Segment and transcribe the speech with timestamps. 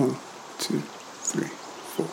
[0.00, 0.16] One,
[0.58, 2.06] two, three, four.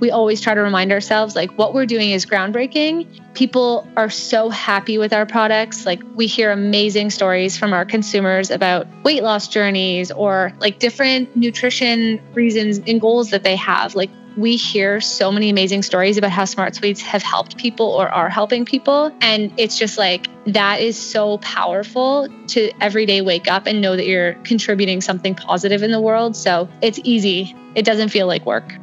[0.00, 3.34] We always try to remind ourselves like what we're doing is groundbreaking.
[3.34, 5.84] People are so happy with our products.
[5.84, 11.36] Like we hear amazing stories from our consumers about weight loss journeys or like different
[11.36, 13.94] nutrition reasons and goals that they have.
[13.94, 18.08] Like we hear so many amazing stories about how smart sweets have helped people or
[18.08, 19.12] are helping people.
[19.20, 23.94] And it's just like that is so powerful to every day wake up and know
[23.94, 26.34] that you're contributing something positive in the world.
[26.34, 27.54] So it's easy.
[27.76, 28.74] It doesn't feel like work.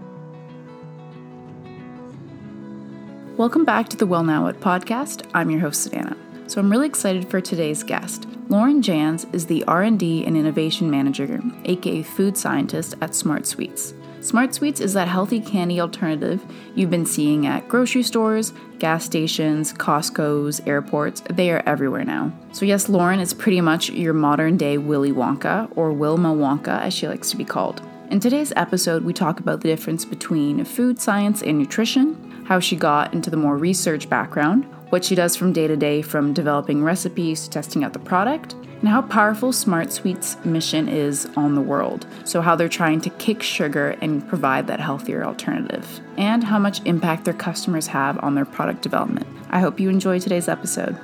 [3.35, 5.29] Welcome back to the well now what podcast.
[5.33, 6.15] I'm your host savannah.
[6.47, 8.27] So i'm really excited for today's guest.
[8.49, 14.53] Lauren jans is the r&d and innovation manager aka food scientist at smart sweets Smart
[14.53, 20.61] Sweets is that healthy candy alternative you've been seeing at grocery stores, gas stations, Costco's,
[20.67, 21.23] airports.
[21.31, 22.31] They are everywhere now.
[22.51, 26.93] So, yes, Lauren is pretty much your modern day Willy Wonka, or Wilma Wonka as
[26.93, 27.81] she likes to be called.
[28.11, 32.75] In today's episode, we talk about the difference between food science and nutrition, how she
[32.75, 36.83] got into the more research background, what she does from day to day from developing
[36.83, 41.61] recipes to testing out the product, and how powerful Smart Sweets' mission is on the
[41.61, 42.05] world.
[42.25, 46.83] So, how they're trying to kick sugar and provide that healthier alternative, and how much
[46.85, 49.27] impact their customers have on their product development.
[49.49, 50.97] I hope you enjoy today's episode.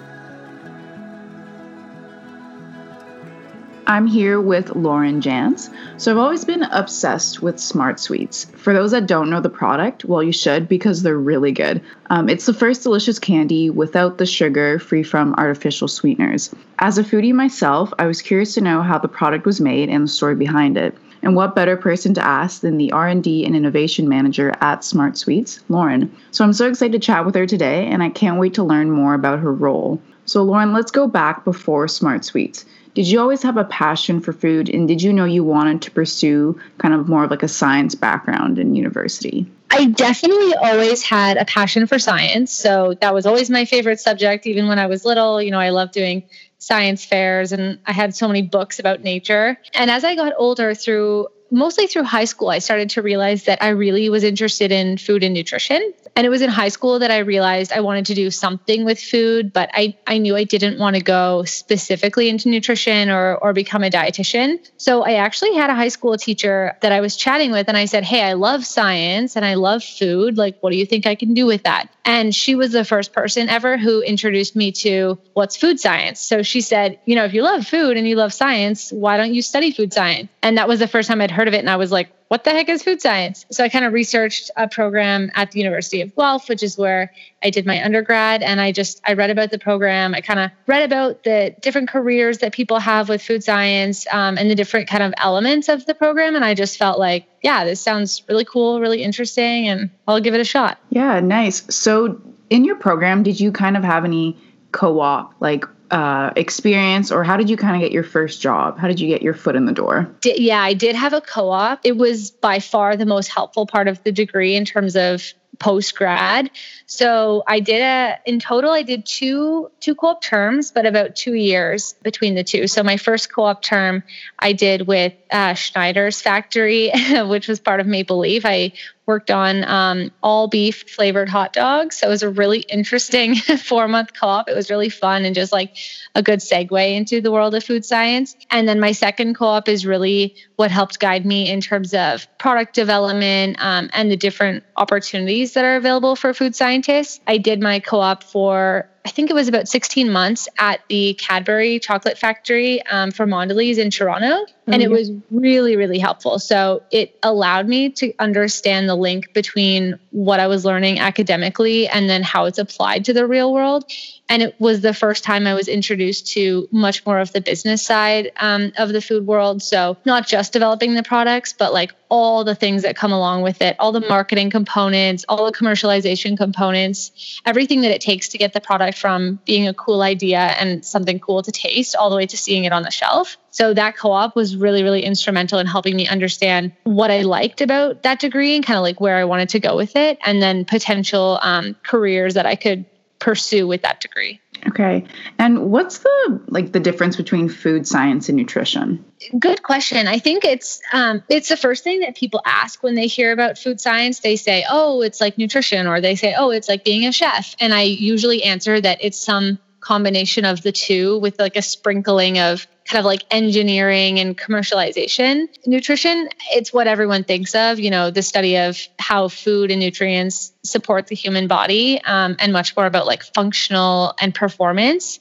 [3.90, 5.70] I'm here with Lauren Jans.
[5.96, 8.44] So I've always been obsessed with Smart Sweets.
[8.58, 11.82] For those that don't know the product, well, you should because they're really good.
[12.10, 16.54] Um, it's the first delicious candy without the sugar, free from artificial sweeteners.
[16.80, 20.04] As a foodie myself, I was curious to know how the product was made and
[20.04, 20.94] the story behind it.
[21.22, 25.62] And what better person to ask than the R&D and innovation manager at Smart Sweets,
[25.70, 26.14] Lauren.
[26.32, 28.92] So I'm so excited to chat with her today and I can't wait to learn
[28.92, 30.02] more about her role.
[30.26, 32.66] So Lauren, let's go back before Smart Sweets
[32.98, 35.92] did you always have a passion for food and did you know you wanted to
[35.92, 39.46] pursue kind of more of like a science background in university?
[39.70, 42.52] I definitely always had a passion for science.
[42.52, 45.40] So that was always my favorite subject, even when I was little.
[45.40, 46.24] You know, I loved doing
[46.58, 49.60] science fairs and I had so many books about nature.
[49.76, 53.62] And as I got older, through mostly through high school, I started to realize that
[53.62, 55.94] I really was interested in food and nutrition.
[56.18, 59.00] And it was in high school that I realized I wanted to do something with
[59.00, 63.54] food, but I, I knew I didn't want to go specifically into nutrition or, or
[63.54, 64.58] become a dietitian.
[64.78, 67.86] So I actually had a high school teacher that I was chatting with, and I
[67.86, 70.40] said, Hey, I love science and I love food.
[70.40, 71.88] Like, what do you think I can do with that?
[72.04, 76.20] And she was the first person ever who introduced me to what's food science.
[76.20, 79.36] So she said, You know, if you love food and you love science, why don't
[79.36, 80.30] you study food science?
[80.42, 81.60] And that was the first time I'd heard of it.
[81.60, 83.46] And I was like, what the heck is food science?
[83.52, 87.12] So I kind of researched a program at the University of Guelph, which is where
[87.44, 88.42] I did my undergrad.
[88.42, 90.14] And I just, I read about the program.
[90.14, 94.38] I kind of read about the different careers that people have with food science um,
[94.38, 96.36] and the different kind of elements of the program.
[96.36, 100.34] And I just felt like, yeah, this sounds really cool, really interesting, and I'll give
[100.34, 100.80] it a shot.
[100.90, 101.64] Yeah, nice.
[101.74, 104.38] So in your program, did you kind of have any
[104.72, 108.78] co op, like uh, experience or how did you kind of get your first job?
[108.78, 110.10] How did you get your foot in the door?
[110.24, 111.82] yeah, I did have a co op.
[111.84, 115.96] It was by far the most helpful part of the degree in terms of post
[115.96, 116.50] grad.
[116.86, 121.34] So I did a in total I did two two co-op terms, but about two
[121.34, 122.68] years between the two.
[122.68, 124.04] So my first co-op term
[124.40, 126.92] I did with uh, Schneider's factory,
[127.26, 128.44] which was part of Maple Leaf.
[128.46, 128.74] I
[129.08, 131.98] worked on um, all beef flavored hot dogs.
[131.98, 133.36] So it was a really interesting
[133.66, 134.50] four month co op.
[134.50, 135.76] It was really fun and just like
[136.14, 138.36] a good segue into the world of food science.
[138.52, 142.28] And then my second co op is really what helped guide me in terms of
[142.38, 147.20] product development um, and the different opportunities that are available for food scientists.
[147.26, 151.14] I did my co op for I think it was about 16 months at the
[151.14, 154.28] Cadbury chocolate factory um, for Mondelez in Toronto.
[154.28, 154.74] Mm-hmm.
[154.74, 156.40] And it was really, really helpful.
[156.40, 162.10] So it allowed me to understand the link between what I was learning academically and
[162.10, 163.90] then how it's applied to the real world.
[164.28, 167.82] And it was the first time I was introduced to much more of the business
[167.82, 169.64] side um, of the food world.
[169.64, 173.62] So, not just developing the products, but like all the things that come along with
[173.62, 178.54] it, all the marketing components, all the commercialization components, everything that it takes to get
[178.54, 182.26] the product from being a cool idea and something cool to taste all the way
[182.26, 183.38] to seeing it on the shelf.
[183.52, 187.62] So, that co op was really, really instrumental in helping me understand what I liked
[187.62, 190.42] about that degree and kind of like where I wanted to go with it, and
[190.42, 192.86] then potential um, careers that I could
[193.20, 194.40] pursue with that degree.
[194.70, 195.06] Okay.
[195.40, 199.06] And what's the like the difference between food science and nutrition?
[199.40, 200.08] Good question.
[200.08, 203.58] I think it's um, it's the first thing that people ask when they hear about
[203.58, 204.20] food science.
[204.20, 207.56] They say, "Oh, it's like nutrition," or they say, "Oh, it's like being a chef."
[207.60, 212.40] And I usually answer that it's some combination of the two with like a sprinkling
[212.40, 215.48] of kind of like engineering and commercialization.
[215.66, 220.54] Nutrition, it's what everyone thinks of, you know, the study of how food and nutrients
[220.64, 225.20] support the human body um, and much more about like functional and performance.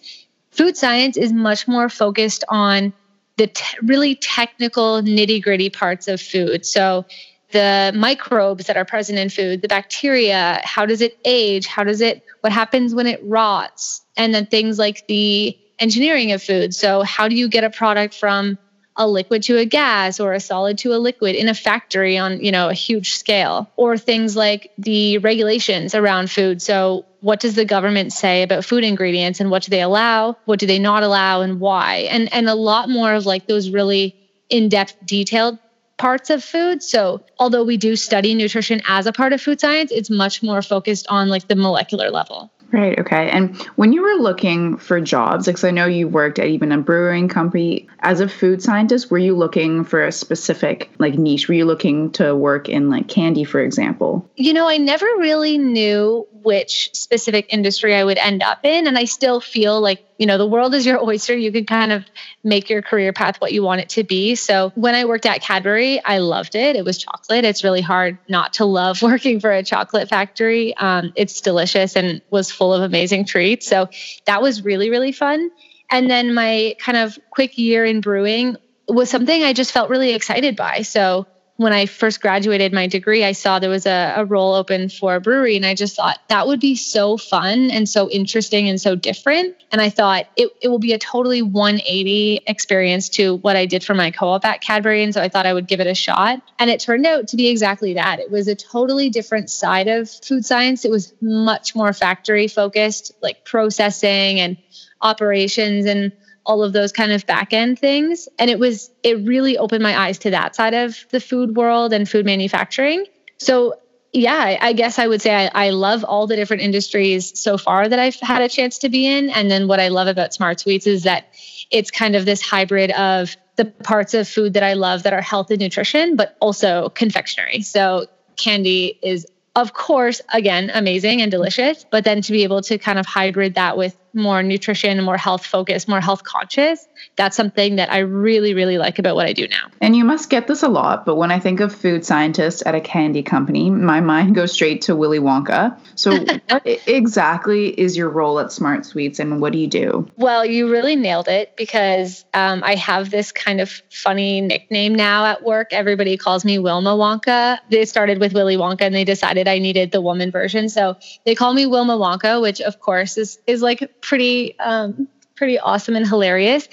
[0.52, 2.92] Food science is much more focused on
[3.36, 3.50] the
[3.82, 6.64] really technical nitty gritty parts of food.
[6.64, 7.04] So,
[7.52, 11.66] the microbes that are present in food, the bacteria, how does it age?
[11.66, 14.02] How does it, what happens when it rots?
[14.16, 16.74] And then things like the engineering of food.
[16.74, 18.58] So, how do you get a product from
[18.96, 22.42] a liquid to a gas or a solid to a liquid in a factory on
[22.42, 27.54] you know a huge scale or things like the regulations around food so what does
[27.56, 31.02] the government say about food ingredients and what do they allow what do they not
[31.02, 34.16] allow and why and and a lot more of like those really
[34.48, 35.58] in-depth detailed
[35.96, 36.82] parts of food.
[36.82, 40.62] So, although we do study nutrition as a part of food science, it's much more
[40.62, 42.52] focused on like the molecular level.
[42.72, 42.98] Right.
[42.98, 43.30] Okay.
[43.30, 46.78] And when you were looking for jobs, because I know you worked at even a
[46.78, 51.48] brewing company, as a food scientist, were you looking for a specific like niche?
[51.48, 54.28] Were you looking to work in like candy, for example?
[54.36, 58.86] You know, I never really knew which specific industry I would end up in.
[58.86, 61.36] And I still feel like, you know, the world is your oyster.
[61.36, 62.04] You can kind of
[62.44, 64.36] make your career path what you want it to be.
[64.36, 66.76] So when I worked at Cadbury, I loved it.
[66.76, 67.44] It was chocolate.
[67.44, 70.72] It's really hard not to love working for a chocolate factory.
[70.76, 73.66] Um, it's delicious and was full of amazing treats.
[73.66, 73.88] So
[74.26, 75.50] that was really, really fun.
[75.90, 78.56] And then my kind of quick year in brewing
[78.86, 80.82] was something I just felt really excited by.
[80.82, 81.26] So
[81.56, 85.14] when I first graduated my degree, I saw there was a, a role open for
[85.14, 88.78] a brewery, and I just thought that would be so fun and so interesting and
[88.78, 89.56] so different.
[89.72, 93.82] And I thought it, it will be a totally 180 experience to what I did
[93.82, 95.02] for my co op at Cadbury.
[95.02, 96.42] And so I thought I would give it a shot.
[96.58, 98.20] And it turned out to be exactly that.
[98.20, 100.84] It was a totally different side of food science.
[100.84, 104.58] It was much more factory focused, like processing and
[105.00, 106.12] operations and
[106.46, 108.28] all of those kind of back end things.
[108.38, 111.92] And it was, it really opened my eyes to that side of the food world
[111.92, 113.04] and food manufacturing.
[113.38, 113.74] So,
[114.12, 117.86] yeah, I guess I would say I, I love all the different industries so far
[117.86, 119.28] that I've had a chance to be in.
[119.28, 121.34] And then what I love about Smart Sweets is that
[121.70, 125.20] it's kind of this hybrid of the parts of food that I love that are
[125.20, 127.62] health and nutrition, but also confectionery.
[127.62, 128.06] So,
[128.36, 129.26] candy is
[129.56, 133.54] of course, again, amazing and delicious, but then to be able to kind of hybrid
[133.54, 136.86] that with more nutrition, more health focused, more health conscious.
[137.16, 139.68] That's something that I really, really like about what I do now.
[139.80, 142.74] And you must get this a lot, but when I think of food scientist at
[142.74, 145.78] a candy company, my mind goes straight to Willy Wonka.
[145.94, 146.16] So,
[146.48, 150.10] what exactly is your role at Smart Sweets and what do you do?
[150.16, 155.26] Well, you really nailed it because um, I have this kind of funny nickname now
[155.26, 155.72] at work.
[155.72, 157.58] Everybody calls me Wilma Wonka.
[157.70, 160.68] They started with Willy Wonka and they decided I needed the woman version.
[160.68, 165.58] So they call me Wilma Wonka, which of course is, is like pretty um, pretty
[165.58, 166.68] awesome and hilarious.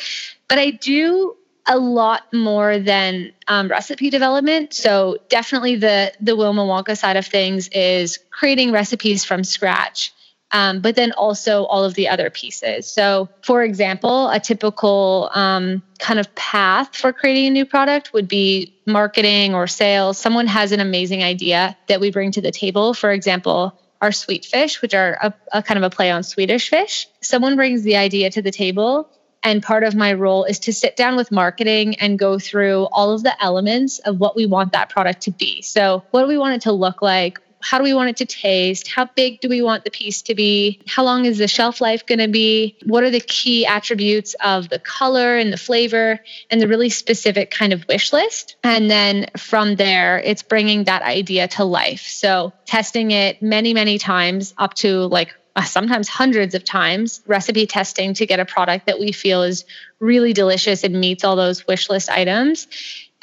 [0.47, 1.35] But I do
[1.65, 4.73] a lot more than um, recipe development.
[4.73, 10.13] So definitely the the Wilma Wonka side of things is creating recipes from scratch.
[10.55, 12.85] Um, but then also all of the other pieces.
[12.85, 18.27] So, for example, a typical um, kind of path for creating a new product would
[18.27, 20.19] be marketing or sales.
[20.19, 22.93] Someone has an amazing idea that we bring to the table.
[22.93, 26.69] For example, are sweet fish, which are a, a kind of a play on Swedish
[26.69, 27.07] fish.
[27.21, 29.09] Someone brings the idea to the table
[29.43, 33.11] and part of my role is to sit down with marketing and go through all
[33.11, 35.61] of the elements of what we want that product to be.
[35.61, 37.39] So, what do we want it to look like?
[37.63, 38.87] How do we want it to taste?
[38.87, 40.81] How big do we want the piece to be?
[40.87, 42.77] How long is the shelf life going to be?
[42.85, 47.51] What are the key attributes of the color and the flavor and the really specific
[47.51, 48.57] kind of wish list?
[48.63, 52.01] And then from there, it's bringing that idea to life.
[52.01, 57.67] So testing it many, many times up to like uh, sometimes hundreds of times recipe
[57.67, 59.65] testing to get a product that we feel is
[59.99, 62.67] really delicious and meets all those wish list items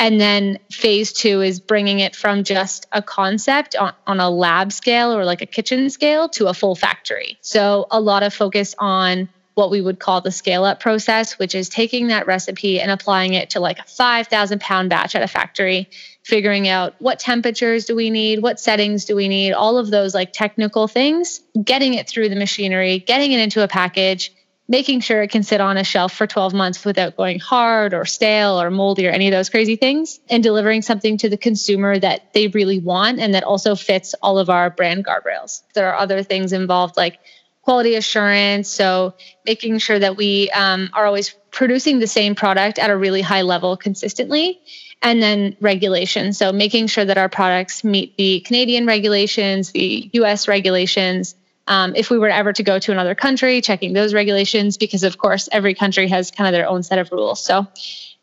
[0.01, 4.73] and then phase two is bringing it from just a concept on, on a lab
[4.73, 7.37] scale or like a kitchen scale to a full factory.
[7.43, 11.55] So a lot of focus on what we would call the scale up process, which
[11.55, 15.29] is taking that recipe and applying it to like a 5,000 pound batch at a
[15.29, 15.91] factory,
[16.23, 20.15] figuring out what temperatures do we need, what settings do we need, all of those
[20.15, 24.33] like technical things, getting it through the machinery, getting it into a package,
[24.71, 28.05] making sure it can sit on a shelf for 12 months without going hard or
[28.05, 31.99] stale or moldy or any of those crazy things, and delivering something to the consumer
[31.99, 35.63] that they really want and that also fits all of our brand guardrails.
[35.75, 37.19] There are other things involved like
[37.63, 38.69] quality assurance.
[38.69, 43.23] So, making sure that we um, are always producing the same product at a really
[43.23, 44.61] high level consistently.
[45.03, 46.33] And then regulation.
[46.33, 51.35] So, making sure that our products meet the Canadian regulations, the US regulations,
[51.67, 55.19] um, if we were ever to go to another country, checking those regulations, because of
[55.19, 57.45] course every country has kind of their own set of rules.
[57.45, 57.67] So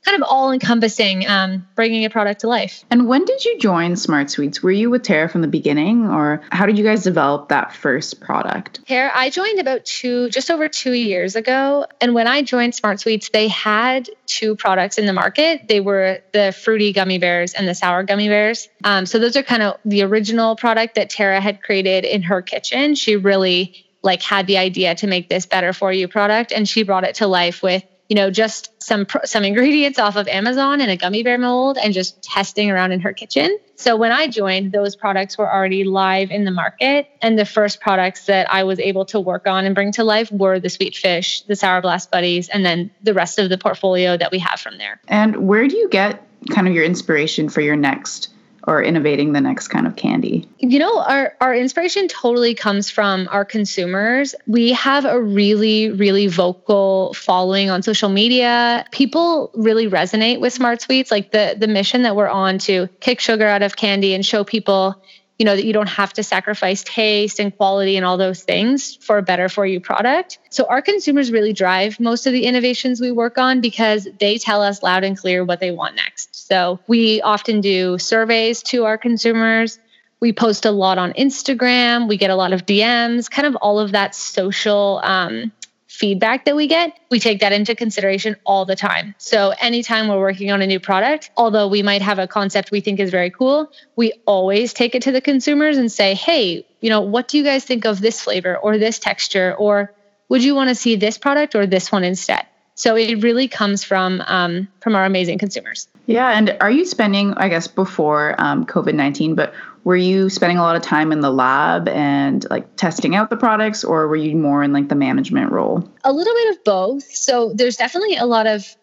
[0.08, 2.86] kind of all encompassing, um, bringing a product to life.
[2.90, 4.64] And when did you join Smart Sweets?
[4.64, 8.22] Were you with Tara from the beginning, or how did you guys develop that first
[8.22, 8.80] product?
[8.88, 11.88] Tara, I joined about two, just over two years ago.
[12.00, 15.68] And when I joined Smart Sweets, they had two products in the market.
[15.68, 18.70] They were the fruity gummy bears and the sour gummy bears.
[18.86, 22.42] Um, so those are kind of the original product that Tara had created in her
[22.42, 22.96] kitchen.
[22.96, 26.84] She really like had the idea to make this better for you product and she
[26.84, 30.90] brought it to life with you know, just some some ingredients off of Amazon in
[30.90, 33.58] a gummy bear mold and just testing around in her kitchen.
[33.76, 37.82] So when I joined, those products were already live in the market, and the first
[37.82, 40.96] products that I was able to work on and bring to life were the sweet
[40.96, 44.60] fish, the sour blast buddies, and then the rest of the portfolio that we have
[44.60, 45.00] from there.
[45.08, 48.30] And where do you get kind of your inspiration for your next
[48.68, 50.48] or innovating the next kind of candy?
[50.60, 54.36] You know, our, our inspiration totally comes from our consumers.
[54.46, 58.86] We have a really, really vocal following on social media.
[58.92, 63.22] People really resonate with Smart Sweets, like the the mission that we're on to kick
[63.22, 65.02] sugar out of candy and show people
[65.40, 68.96] you know that you don't have to sacrifice taste and quality and all those things
[68.96, 73.00] for a better for you product so our consumers really drive most of the innovations
[73.00, 76.80] we work on because they tell us loud and clear what they want next so
[76.88, 79.80] we often do surveys to our consumers
[80.20, 83.80] we post a lot on instagram we get a lot of dms kind of all
[83.80, 85.52] of that social um,
[85.98, 89.16] feedback that we get, we take that into consideration all the time.
[89.18, 92.82] So anytime we're working on a new product, although we might have a concept we
[92.82, 96.90] think is very cool, we always take it to the consumers and say, "Hey, you
[96.90, 99.92] know, what do you guys think of this flavor or this texture or
[100.30, 103.84] would you want to see this product or this one instead?" So it really comes
[103.84, 105.88] from um, from our amazing consumers.
[106.08, 110.58] Yeah, and are you spending, I guess, before um, COVID nineteen, but were you spending
[110.58, 114.16] a lot of time in the lab and like testing out the products, or were
[114.16, 115.88] you more in like the management role?
[116.06, 117.04] A little bit of both.
[117.04, 118.77] So there's definitely a lot of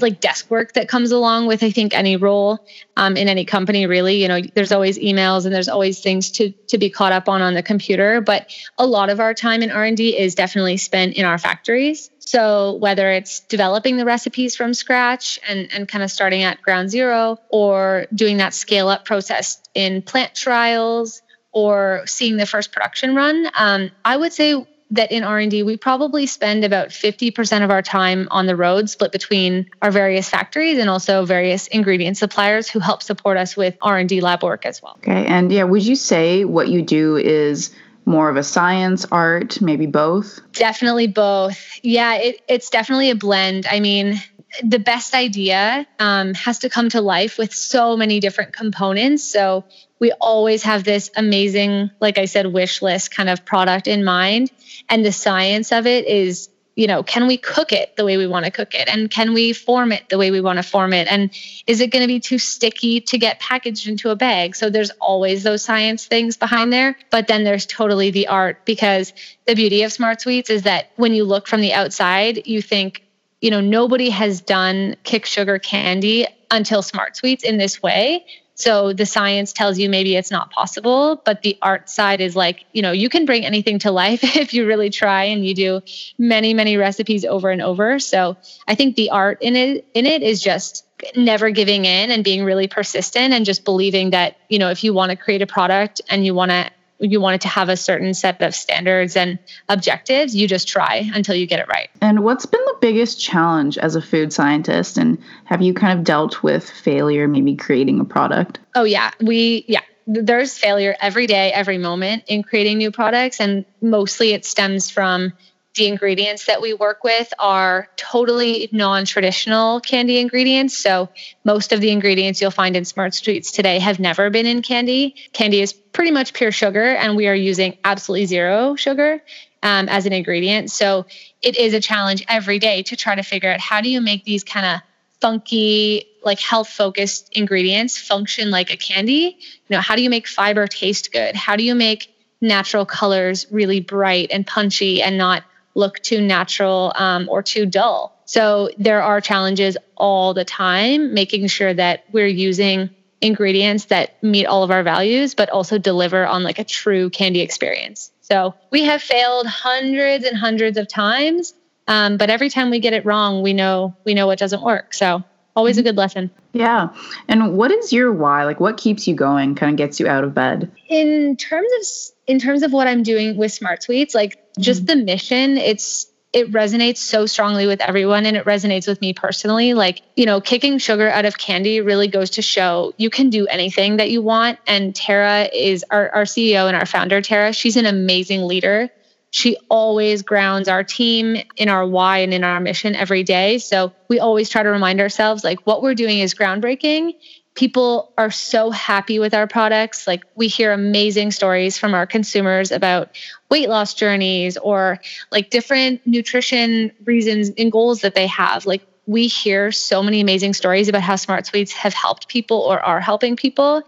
[0.00, 2.60] like desk work that comes along with i think any role
[3.00, 4.22] um, in any company really.
[4.22, 7.42] You know there's always emails and there's always things to to be caught up on
[7.42, 8.20] on the computer.
[8.20, 12.10] But a lot of our time in r&d is definitely spent in our factories.
[12.18, 16.90] So whether it's developing the recipes from scratch and, and kind of starting at ground
[16.90, 21.22] zero or doing that scale up process in plant trials
[21.52, 26.26] or seeing the first production run, um, I would say that in r&d we probably
[26.26, 30.90] spend about 50% of our time on the road split between our various factories and
[30.90, 35.26] also various ingredient suppliers who help support us with r&d lab work as well okay
[35.26, 37.70] and yeah would you say what you do is
[38.06, 40.40] more of a science, art, maybe both?
[40.52, 41.78] Definitely both.
[41.82, 43.66] Yeah, it, it's definitely a blend.
[43.70, 44.20] I mean,
[44.62, 49.24] the best idea um, has to come to life with so many different components.
[49.24, 49.64] So
[49.98, 54.50] we always have this amazing, like I said, wish list kind of product in mind.
[54.88, 58.26] And the science of it is you know, can we cook it the way we
[58.26, 58.88] want to cook it?
[58.88, 61.08] And can we form it the way we want to form it?
[61.10, 61.30] And
[61.66, 64.56] is it going to be too sticky to get packaged into a bag?
[64.56, 66.96] So there's always those science things behind there.
[67.10, 69.12] But then there's totally the art because
[69.46, 73.02] the beauty of Smart Sweets is that when you look from the outside, you think,
[73.40, 78.24] you know, nobody has done kick sugar candy until Smart Sweets in this way.
[78.54, 82.64] So the science tells you maybe it's not possible, but the art side is like,
[82.72, 85.80] you know, you can bring anything to life if you really try and you do
[86.18, 87.98] many, many recipes over and over.
[87.98, 88.36] So
[88.68, 90.84] I think the art in it in it is just
[91.16, 94.92] never giving in and being really persistent and just believing that, you know, if you
[94.92, 96.70] want to create a product and you want to
[97.00, 99.38] you wanted to have a certain set of standards and
[99.68, 101.88] objectives, you just try until you get it right.
[102.00, 104.98] And what's been the biggest challenge as a food scientist?
[104.98, 108.58] And have you kind of dealt with failure, maybe creating a product?
[108.74, 109.10] Oh, yeah.
[109.20, 109.80] We, yeah.
[110.06, 113.40] There's failure every day, every moment in creating new products.
[113.40, 115.32] And mostly it stems from
[115.74, 120.76] the ingredients that we work with are totally non traditional candy ingredients.
[120.76, 121.08] So,
[121.44, 125.14] most of the ingredients you'll find in Smart Sweets today have never been in candy.
[125.32, 129.22] Candy is pretty much pure sugar, and we are using absolutely zero sugar
[129.62, 130.70] um, as an ingredient.
[130.70, 131.06] So,
[131.40, 134.24] it is a challenge every day to try to figure out how do you make
[134.24, 134.80] these kind of
[135.20, 139.36] funky, like health focused ingredients function like a candy?
[139.68, 141.36] You know, how do you make fiber taste good?
[141.36, 146.92] How do you make natural colors really bright and punchy and not look too natural
[146.96, 148.16] um, or too dull.
[148.24, 154.46] So there are challenges all the time, making sure that we're using ingredients that meet
[154.46, 158.10] all of our values, but also deliver on like a true candy experience.
[158.20, 161.54] So we have failed hundreds and hundreds of times,
[161.88, 164.94] um, but every time we get it wrong, we know we know what doesn't work.
[164.94, 165.24] So
[165.56, 166.30] always a good lesson.
[166.52, 166.90] Yeah.
[167.28, 168.44] And what is your why?
[168.44, 170.70] Like what keeps you going, kind of gets you out of bed?
[170.88, 171.86] In terms of
[172.30, 175.00] in terms of what I'm doing with Smart Sweets, like just mm-hmm.
[175.00, 179.74] the mission, it's it resonates so strongly with everyone and it resonates with me personally.
[179.74, 183.48] Like, you know, kicking sugar out of candy really goes to show you can do
[183.48, 184.60] anything that you want.
[184.64, 187.52] And Tara is our, our CEO and our founder, Tara.
[187.52, 188.90] She's an amazing leader.
[189.32, 193.58] She always grounds our team in our why and in our mission every day.
[193.58, 197.14] So we always try to remind ourselves like what we're doing is groundbreaking
[197.54, 200.06] people are so happy with our products.
[200.06, 203.10] Like we hear amazing stories from our consumers about
[203.50, 204.98] weight loss journeys or
[205.32, 208.66] like different nutrition reasons and goals that they have.
[208.66, 212.78] Like we hear so many amazing stories about how smart sweets have helped people or
[212.80, 213.82] are helping people.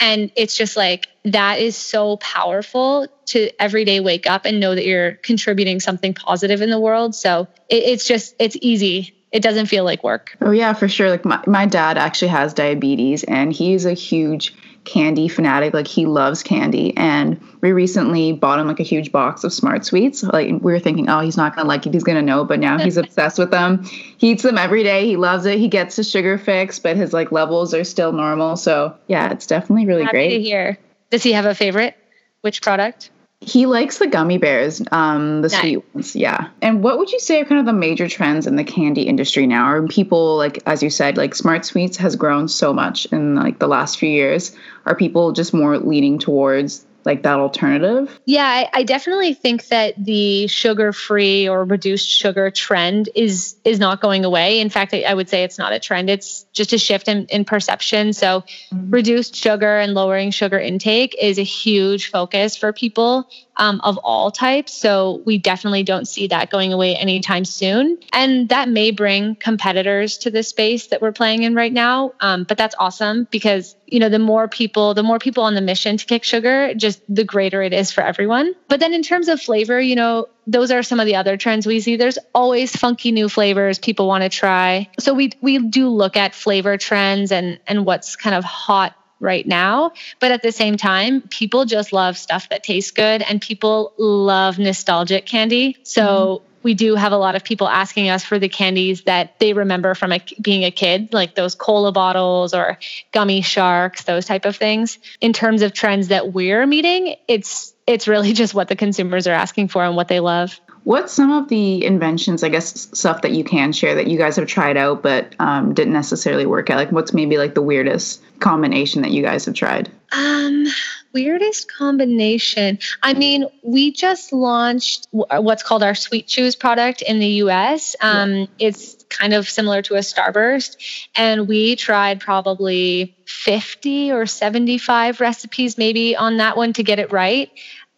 [0.00, 4.74] And it's just like that is so powerful to every day wake up and know
[4.74, 7.14] that you're contributing something positive in the world.
[7.14, 10.36] So it, it's just, it's easy it doesn't feel like work.
[10.40, 11.10] Oh yeah, for sure.
[11.10, 15.74] Like my, my dad actually has diabetes and he's a huge candy fanatic.
[15.74, 16.96] Like he loves candy.
[16.96, 20.22] And we recently bought him like a huge box of smart sweets.
[20.22, 22.78] Like we were thinking, oh, he's not gonna like it, he's gonna know, but now
[22.78, 23.82] he's obsessed with them.
[23.82, 25.04] He eats them every day.
[25.04, 25.58] He loves it.
[25.58, 28.56] He gets his sugar fix, but his like levels are still normal.
[28.56, 30.30] So yeah, it's definitely really Happy great.
[30.30, 30.78] To hear.
[31.10, 31.96] Does he have a favorite?
[32.42, 33.10] Which product?
[33.40, 35.60] He likes the gummy bears, um, the nice.
[35.60, 36.16] sweet ones.
[36.16, 36.48] Yeah.
[36.62, 39.46] And what would you say are kind of the major trends in the candy industry
[39.46, 39.64] now?
[39.64, 43.58] Are people like, as you said, like smart sweets has grown so much in like
[43.58, 44.56] the last few years?
[44.86, 48.18] Are people just more leaning towards like that alternative?
[48.24, 54.00] Yeah, I, I definitely think that the sugar-free or reduced sugar trend is is not
[54.00, 54.60] going away.
[54.60, 56.10] In fact, I, I would say it's not a trend.
[56.10, 58.12] It's just a shift in, in perception.
[58.12, 58.42] So,
[58.72, 58.90] mm-hmm.
[58.90, 64.30] reduced sugar and lowering sugar intake is a huge focus for people um, of all
[64.30, 64.72] types.
[64.72, 67.98] So we definitely don't see that going away anytime soon.
[68.12, 72.12] And that may bring competitors to the space that we're playing in right now.
[72.20, 75.60] Um, but that's awesome because you know the more people, the more people on the
[75.60, 78.54] mission to kick sugar, just the greater it is for everyone.
[78.68, 81.66] But then in terms of flavor, you know, those are some of the other trends
[81.66, 81.96] we see.
[81.96, 84.90] There's always funky new flavors people want to try.
[84.98, 89.46] So we we do look at flavor trends and and what's kind of hot right
[89.46, 89.92] now.
[90.20, 94.58] But at the same time, people just love stuff that tastes good and people love
[94.58, 95.78] nostalgic candy.
[95.82, 96.58] So mm-hmm.
[96.62, 99.94] we do have a lot of people asking us for the candies that they remember
[99.94, 102.78] from a, being a kid, like those cola bottles or
[103.10, 104.98] gummy sharks, those type of things.
[105.20, 109.32] In terms of trends that we're meeting, it's it's really just what the consumers are
[109.34, 110.60] asking for and what they love.
[110.84, 114.36] What's some of the inventions, I guess, stuff that you can share that you guys
[114.36, 116.76] have tried out but um, didn't necessarily work out?
[116.76, 119.90] Like, what's maybe like the weirdest combination that you guys have tried?
[120.12, 120.66] Um,
[121.14, 122.78] weirdest combination.
[123.02, 127.96] I mean, we just launched what's called our Sweet Chews product in the US.
[128.00, 128.46] Um, yeah.
[128.58, 130.76] It's kind of similar to a Starburst,
[131.14, 137.12] and we tried probably 50 or 75 recipes maybe on that one to get it
[137.12, 137.50] right.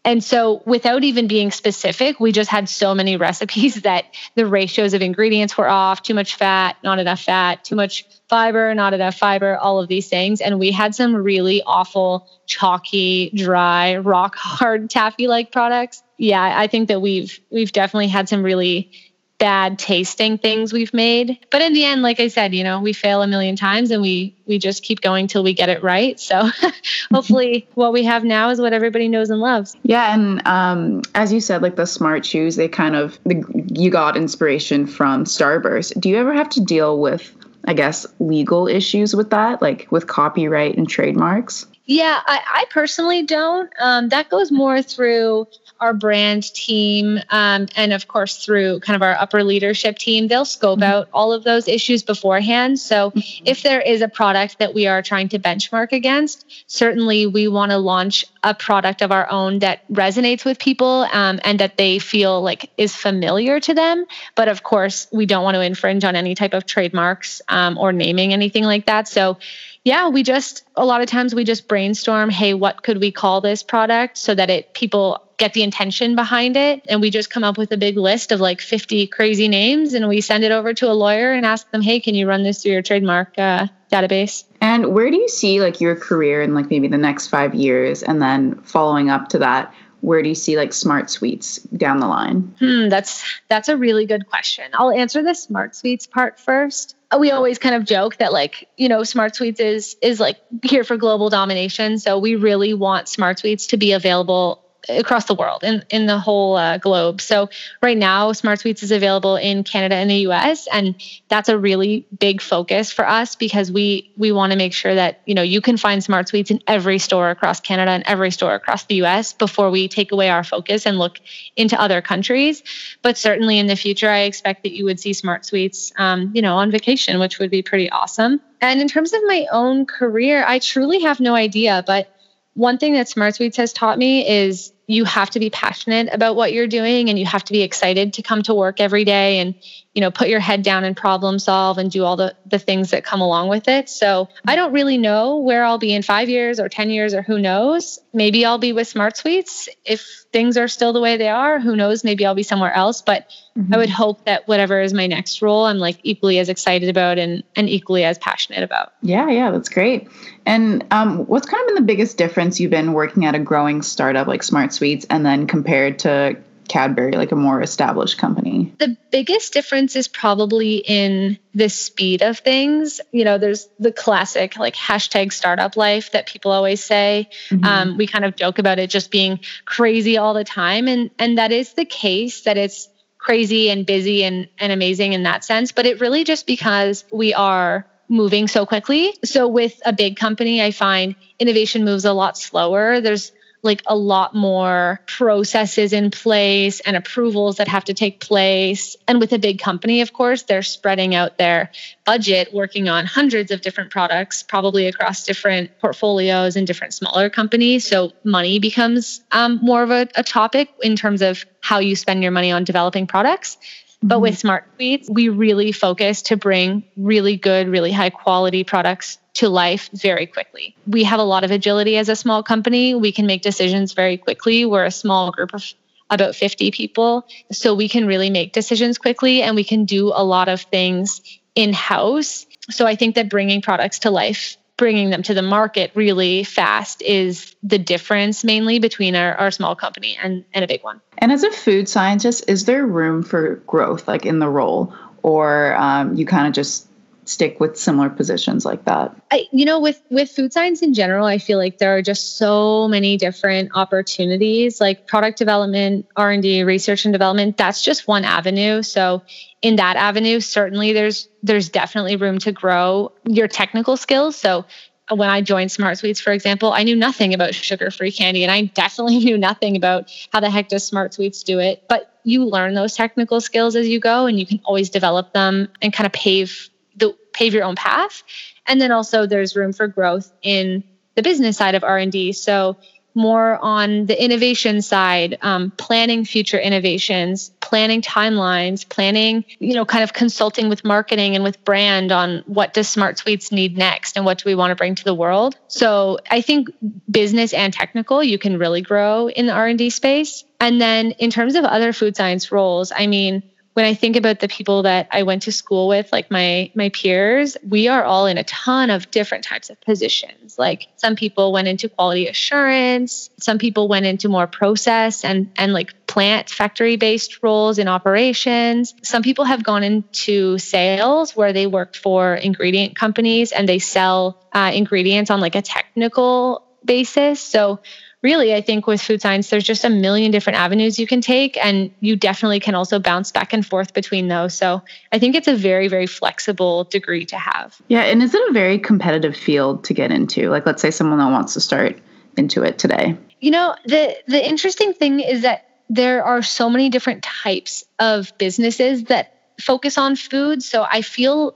[0.07, 4.05] And so, without even being specific, we just had so many recipes that
[4.37, 8.73] the ratios of ingredients were off too much fat, not enough fat, too much fiber,
[8.73, 10.41] not enough fiber, all of these things.
[10.41, 16.05] And we had some really awful, chalky, dry, rock hard taffy like products.
[16.19, 18.93] Yeah, I think that we've we've definitely had some really
[19.39, 21.39] bad tasting things we've made.
[21.51, 24.03] But in the end like i said you know we fail a million times and
[24.03, 26.19] we we just keep going till we get it right.
[26.19, 26.51] So
[27.13, 29.77] hopefully what we have now is what everybody knows and loves.
[29.83, 33.91] Yeah and um, as you said like the smart shoes, they kind of the, you
[33.91, 35.99] got inspiration from starburst.
[36.01, 37.35] Do you ever have to deal with
[37.69, 39.61] i guess legal issues with that?
[39.61, 43.73] Like with copyright and trademarks yeah, I, I personally don't.
[43.79, 45.47] Um, that goes more through
[45.79, 50.27] our brand team um, and, of course, through kind of our upper leadership team.
[50.27, 50.91] They'll scope mm-hmm.
[50.91, 52.81] out all of those issues beforehand.
[52.81, 53.45] So, mm-hmm.
[53.47, 57.71] if there is a product that we are trying to benchmark against, certainly we want
[57.71, 62.01] to launch a product of our own that resonates with people um, and that they
[62.01, 64.07] feel like is familiar to them.
[64.35, 67.93] But of course, we don't want to infringe on any type of trademarks um, or
[67.93, 69.07] naming anything like that.
[69.07, 69.39] So,
[69.87, 73.41] yeah, we just a lot of times we just brainstorm, hey, what could we call
[73.41, 77.45] this product so that it people get the intention behind it and we just come
[77.45, 80.75] up with a big list of like 50 crazy names and we send it over
[80.75, 83.69] to a lawyer and ask them, "Hey, can you run this through your trademark uh,
[83.93, 87.55] database?" And where do you see like your career in like maybe the next 5
[87.55, 92.01] years and then following up to that where do you see like smart sweets down
[92.01, 92.55] the line?
[92.59, 94.65] Hmm, that's that's a really good question.
[94.75, 98.89] I'll answer the smart sweets part first we always kind of joke that like you
[98.89, 101.99] know smart sweets is is like here for global domination.
[101.99, 106.19] So we really want smart sweets to be available across the world in, in the
[106.19, 107.21] whole uh, globe.
[107.21, 107.49] So
[107.83, 110.95] right now, Smart Sweets is available in Canada and the US, and
[111.29, 115.21] that's a really big focus for us because we we want to make sure that
[115.27, 118.55] you know you can find Smart Sweets in every store across Canada and every store
[118.55, 121.21] across the US before we take away our focus and look
[121.57, 122.63] into other countries.
[123.03, 126.43] But certainly in the future, I expect that you would see Smart Sweets, um, you
[126.43, 128.41] know, on vacation, which would be pretty awesome.
[128.61, 132.13] And in terms of my own career, I truly have no idea, but
[132.55, 136.37] one thing that Smart Sweets has taught me is you have to be passionate about
[136.37, 139.41] what you're doing and you have to be excited to come to work every day
[139.41, 139.55] and
[139.95, 142.91] you know put your head down and problem solve and do all the the things
[142.91, 143.89] that come along with it.
[143.89, 147.23] So i don't really know where i'll be in 5 years or 10 years or
[147.23, 147.99] who knows.
[148.13, 149.69] Maybe i'll be with smart sweets.
[149.85, 152.05] If things are still the way they are who knows?
[152.05, 153.03] Maybe i'll be somewhere else.
[153.03, 153.75] But mm-hmm.
[153.75, 157.19] i would hope that whatever is my next role i'm like equally as excited about
[157.19, 158.93] and and equally as passionate about.
[159.03, 160.09] Yeah yeah that's great.
[160.45, 163.83] And um, what's kind of been the biggest difference you've been working at a growing
[163.83, 166.37] startup like smart sweets and then compared to
[166.69, 168.75] Cadbury, like a more established company?
[168.79, 173.01] The biggest difference is probably in the speed of things.
[173.13, 177.29] You know, there's the classic like hashtag startup life that people always say.
[177.51, 177.65] Mm-hmm.
[177.65, 181.39] Um, we kind of joke about it just being crazy all the time, and and
[181.39, 182.43] that is the case.
[182.43, 185.73] That it's crazy and busy and and amazing in that sense.
[185.73, 189.15] But it really just because we are moving so quickly.
[189.25, 193.01] So with a big company, I find innovation moves a lot slower.
[193.01, 193.33] There's
[193.67, 198.97] like a lot more processes in place and approvals that have to take place.
[199.07, 201.71] And with a big company, of course, they're spreading out their
[202.07, 207.87] budget, working on hundreds of different products, probably across different portfolios and different smaller companies.
[207.87, 212.23] So money becomes um, more of a, a topic in terms of how you spend
[212.23, 213.59] your money on developing products.
[214.03, 214.41] But with mm-hmm.
[214.41, 219.91] Smart Sweets, we really focus to bring really good, really high quality products to life
[219.93, 220.75] very quickly.
[220.87, 222.95] We have a lot of agility as a small company.
[222.95, 224.65] We can make decisions very quickly.
[224.65, 225.63] We're a small group of
[226.09, 227.27] about 50 people.
[227.53, 231.21] So we can really make decisions quickly and we can do a lot of things
[231.55, 232.47] in house.
[232.71, 237.03] So I think that bringing products to life, bringing them to the market really fast
[237.03, 241.01] is the difference mainly between our, our small company and, and a big one.
[241.19, 244.95] And as a food scientist, is there room for growth like in the role?
[245.23, 246.89] Or um, you kind of just
[247.27, 249.15] stick with similar positions like that?
[249.31, 252.39] I, you know, with with food science in general, I feel like there are just
[252.39, 257.57] so many different opportunities, like product development, R and D, research and development.
[257.57, 258.83] That's just one avenue.
[258.83, 259.23] So,
[259.63, 264.37] in that avenue, certainly there's there's definitely room to grow your technical skills.
[264.37, 264.65] So.
[265.09, 268.63] When I joined Smart Sweets, for example, I knew nothing about sugar-free candy, and I
[268.63, 271.85] definitely knew nothing about how the heck does Smart Sweets do it.
[271.89, 275.69] But you learn those technical skills as you go, and you can always develop them
[275.81, 278.23] and kind of pave the pave your own path.
[278.67, 280.83] And then also there's room for growth in
[281.17, 282.77] the business side of r&d so
[283.15, 290.05] more on the innovation side um, planning future innovations planning timelines planning you know kind
[290.05, 294.25] of consulting with marketing and with brand on what does smart sweets need next and
[294.27, 295.57] what do we want to bring to the world.
[295.69, 296.69] So i think
[297.11, 300.45] business and technical you can really grow in the r&d space.
[300.61, 303.43] And then in terms of other food science roles i mean
[303.77, 306.89] when I think about the people that I went to school with, like my my
[306.89, 310.59] peers, we are all in a ton of different types of positions.
[310.59, 315.75] Like some people went into quality assurance, some people went into more process and and
[315.75, 318.95] like plant factory based roles in operations.
[319.03, 324.43] Some people have gone into sales where they worked for ingredient companies and they sell
[324.55, 327.41] uh, ingredients on like a technical basis.
[327.41, 327.81] So
[328.23, 331.57] really, I think with food science, there's just a million different avenues you can take,
[331.65, 334.55] and you definitely can also bounce back and forth between those.
[334.55, 337.81] So I think it's a very, very flexible degree to have.
[337.89, 338.03] Yeah.
[338.03, 340.51] And is it a very competitive field to get into?
[340.51, 341.99] Like, let's say someone that wants to start
[342.37, 343.17] into it today.
[343.41, 348.37] You know, the the interesting thing is that there are so many different types of
[348.39, 350.63] businesses that focus on food.
[350.63, 351.55] So I feel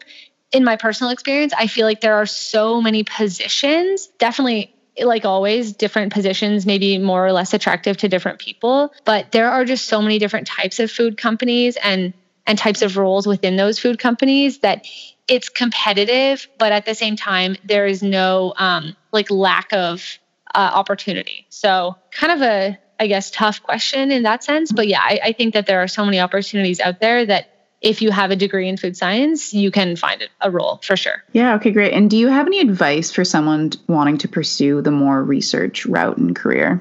[0.53, 5.73] in my personal experience, I feel like there are so many positions, definitely like always,
[5.73, 9.87] different positions may be more or less attractive to different people, but there are just
[9.87, 12.13] so many different types of food companies and
[12.47, 14.85] and types of roles within those food companies that
[15.29, 20.19] it's competitive, but at the same time, there is no um, like lack of
[20.55, 21.47] uh, opportunity.
[21.49, 25.33] So, kind of a I guess tough question in that sense, but yeah, I, I
[25.33, 28.69] think that there are so many opportunities out there that if you have a degree
[28.69, 31.25] in food science, you can find a role for sure.
[31.33, 31.93] Yeah, okay, great.
[31.95, 36.19] And do you have any advice for someone wanting to pursue the more research route
[36.19, 36.81] and career?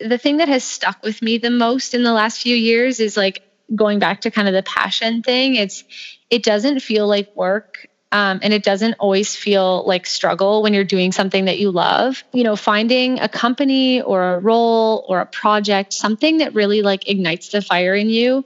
[0.00, 3.16] The thing that has stuck with me the most in the last few years is
[3.16, 3.42] like
[3.74, 5.54] going back to kind of the passion thing.
[5.54, 5.84] It's
[6.28, 10.84] it doesn't feel like work Um, and it doesn't always feel like struggle when you're
[10.84, 12.22] doing something that you love.
[12.32, 17.08] You know, finding a company or a role or a project, something that really like
[17.08, 18.44] ignites the fire in you,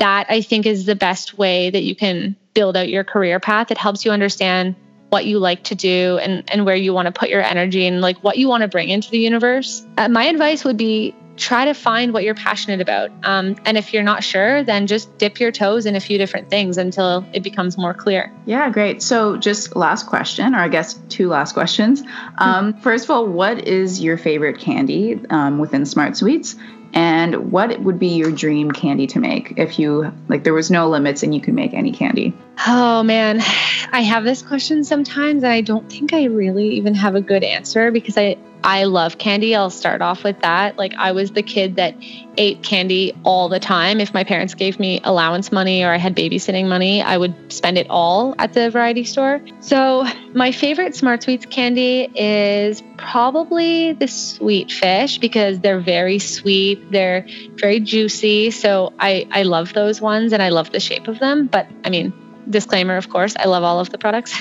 [0.00, 3.70] that I think is the best way that you can build out your career path.
[3.70, 4.74] It helps you understand
[5.10, 8.00] what you like to do and, and where you want to put your energy and
[8.00, 9.84] like what you want to bring into the universe.
[9.98, 13.10] Uh, my advice would be try to find what you're passionate about.
[13.24, 16.50] Um, and if you're not sure, then just dip your toes in a few different
[16.50, 18.32] things until it becomes more clear.
[18.46, 19.02] Yeah, great.
[19.02, 22.02] So, just last question, or I guess two last questions.
[22.38, 26.56] Um, first of all, what is your favorite candy um, within Smart Sweets?
[26.92, 30.88] And what would be your dream candy to make if you like there was no
[30.88, 32.34] limits and you could make any candy?
[32.66, 33.40] Oh man,
[33.92, 37.44] I have this question sometimes and I don't think I really even have a good
[37.44, 39.54] answer because I I love candy.
[39.54, 40.76] I'll start off with that.
[40.76, 41.94] Like I was the kid that
[42.36, 44.00] ate candy all the time.
[44.00, 47.78] If my parents gave me allowance money or I had babysitting money, I would spend
[47.78, 49.40] it all at the variety store.
[49.60, 56.90] So, my favorite Smart Sweets candy is probably the sweet fish because they're very sweet,
[56.90, 58.50] they're very juicy.
[58.50, 61.90] So, I I love those ones and I love the shape of them, but I
[61.90, 62.12] mean,
[62.48, 64.34] disclaimer of course, I love all of the products.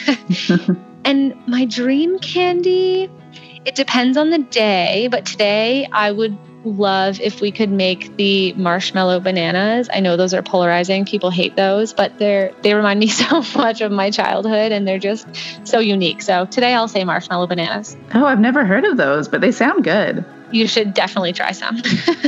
[1.06, 3.10] and my dream candy
[3.70, 8.52] it depends on the day, but today I would love if we could make the
[8.54, 9.90] marshmallow bananas.
[9.94, 11.06] I know those are polarizing.
[11.06, 14.98] People hate those, but they're they remind me so much of my childhood and they're
[14.98, 15.28] just
[15.68, 16.24] so unique.
[16.24, 17.96] So today I'll say marshmallow bananas.
[18.12, 20.26] Oh, I've never heard of those, but they sound good.
[20.52, 21.82] You should definitely try some.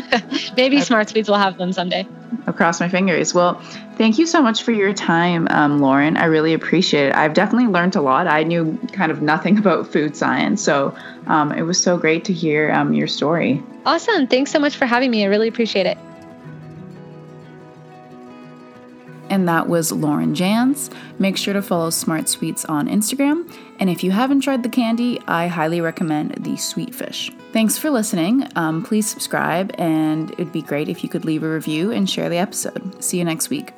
[0.58, 2.08] Maybe Smart Sweets will have them someday.
[2.48, 3.34] Across my fingers.
[3.34, 3.56] Well,
[3.96, 6.18] thank you so much for your time, um, Lauren.
[6.18, 7.16] I really appreciate it.
[7.16, 8.28] I've definitely learned a lot.
[8.28, 10.96] I knew kind of nothing about food science, so
[11.28, 13.64] um, it was so great to hear um, your story.
[13.86, 14.28] Awesome.
[14.28, 15.24] Thanks so much for having me.
[15.24, 15.98] I really appreciate it.
[19.32, 20.92] And that was Lauren Jans.
[21.18, 23.52] Make sure to follow Smart Sweets on Instagram.
[23.80, 27.32] And if you haven't tried the candy, I highly recommend the Sweet Fish.
[27.54, 28.48] Thanks for listening.
[28.56, 32.30] Um, please subscribe, and it'd be great if you could leave a review and share
[32.30, 33.04] the episode.
[33.04, 33.72] See you next week.